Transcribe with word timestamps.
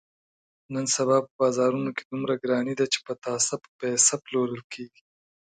نن 0.73 0.85
سبا 0.95 1.17
په 1.25 1.31
بازارونو 1.41 1.89
کې 1.95 2.03
دومره 2.11 2.33
ګراني 2.43 2.73
ده، 2.79 2.85
چې 2.93 2.99
پتاسه 3.07 3.53
په 3.63 3.69
پیسه 3.79 4.15
پلورل 4.25 4.61
کېږي. 4.73 5.03